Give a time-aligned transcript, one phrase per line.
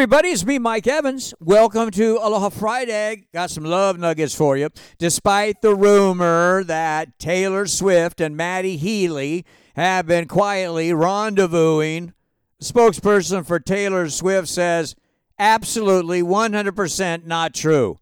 [0.00, 1.34] everybody, it's me, Mike Evans.
[1.40, 3.26] Welcome to Aloha Friday.
[3.34, 4.70] Got some love nuggets for you.
[4.96, 9.44] Despite the rumor that Taylor Swift and Matty Healy
[9.76, 12.14] have been quietly rendezvousing,
[12.62, 14.96] spokesperson for Taylor Swift says
[15.38, 17.98] absolutely 100% not true.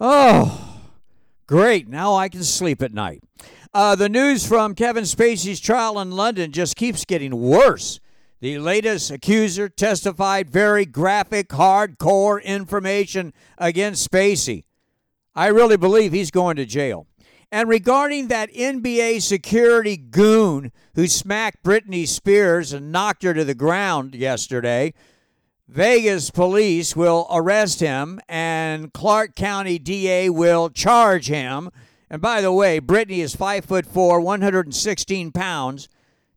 [0.00, 0.80] Oh,
[1.46, 1.86] great.
[1.86, 3.22] Now I can sleep at night.
[3.72, 8.00] Uh, the news from Kevin Spacey's trial in London just keeps getting worse.
[8.40, 14.64] The latest accuser testified very graphic, hardcore information against Spacey.
[15.34, 17.06] I really believe he's going to jail.
[17.50, 23.54] And regarding that NBA security goon who smacked Britney Spears and knocked her to the
[23.54, 24.92] ground yesterday,
[25.66, 31.70] Vegas police will arrest him and Clark County DA will charge him.
[32.10, 35.88] And by the way, Britney is five foot four, 116 pounds.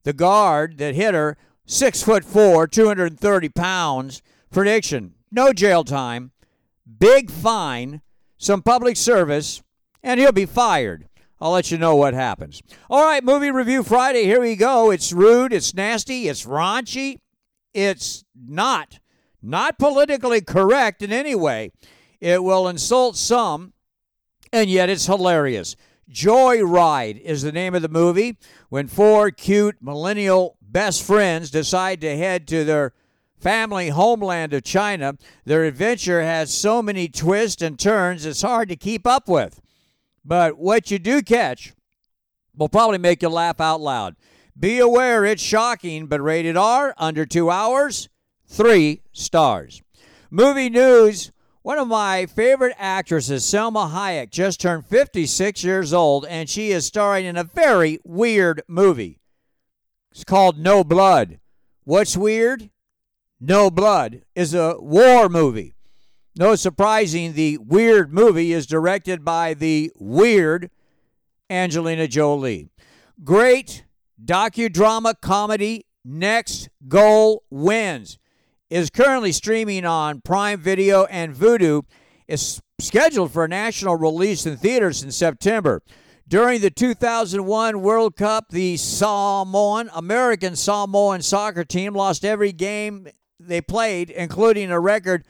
[0.03, 1.37] The guard that hit her
[1.69, 4.21] six foot four, 230 pounds.
[4.49, 6.31] Prediction no jail time,
[6.97, 8.01] big fine,
[8.37, 9.61] some public service,
[10.01, 11.07] and he'll be fired.
[11.39, 12.61] I'll let you know what happens.
[12.89, 14.23] All right, movie review Friday.
[14.23, 14.91] Here we go.
[14.91, 17.19] It's rude, it's nasty, it's raunchy,
[17.73, 18.99] it's not
[19.41, 21.71] not politically correct in any way.
[22.19, 23.71] It will insult some,
[24.51, 25.77] and yet it's hilarious.
[26.11, 28.37] Joyride is the name of the movie.
[28.67, 32.93] When four cute millennial best friends decide to head to their
[33.39, 38.75] family homeland of China, their adventure has so many twists and turns it's hard to
[38.75, 39.61] keep up with.
[40.25, 41.73] But what you do catch
[42.55, 44.15] will probably make you laugh out loud.
[44.59, 48.09] Be aware it's shocking, but rated R, under two hours,
[48.45, 49.81] three stars.
[50.29, 51.31] Movie news
[51.61, 56.85] one of my favorite actresses, Salma Hayek, just turned 56 years old, and she is
[56.85, 59.18] starring in a very weird movie.
[60.11, 61.39] It's called No Blood.
[61.83, 62.69] What's weird?
[63.39, 65.75] No Blood is a war movie.
[66.35, 70.69] No surprising, the weird movie is directed by the weird
[71.49, 72.69] Angelina Jolie.
[73.23, 73.85] Great
[74.23, 78.17] docudrama comedy, Next Goal Wins,
[78.69, 81.83] is currently streaming on Prime Video and Vudu.
[82.27, 85.81] Is scheduled for a national release in theaters in September.
[86.29, 93.07] During the 2001 World Cup, the Samoan, American Samoan soccer team lost every game
[93.39, 95.25] they played, including a record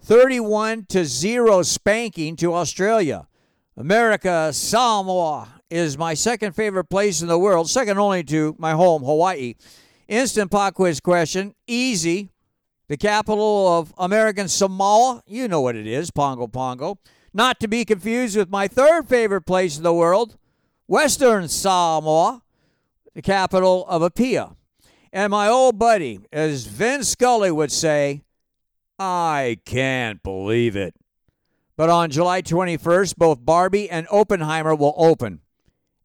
[0.00, 3.28] 31 to 0 spanking to Australia.
[3.76, 9.02] America, Samoa is my second favorite place in the world, second only to my home,
[9.02, 9.54] Hawaii.
[10.08, 12.30] Instant pop quiz question, easy.
[12.88, 16.98] The capital of American Samoa, you know what it is, Pago Pago.
[17.32, 20.36] Not to be confused with my third favorite place in the world,
[20.86, 22.42] Western Samoa,
[23.14, 24.56] the capital of Apia.
[25.12, 28.22] And my old buddy, as Vin Scully would say,
[28.98, 30.94] I can't believe it.
[31.76, 35.40] But on July 21st, both Barbie and Oppenheimer will open.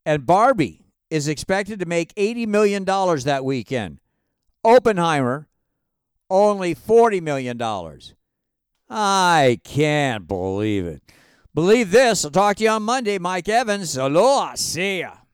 [0.06, 4.00] And Barbie is expected to make $80 million that weekend.
[4.64, 5.48] Oppenheimer,
[6.30, 7.58] only $40 million.
[8.90, 11.02] I can't believe it.
[11.54, 12.26] Believe this.
[12.26, 13.18] I'll talk to you on Monday.
[13.18, 13.96] Mike Evans.
[13.98, 14.56] Aloha.
[14.56, 15.14] See ya.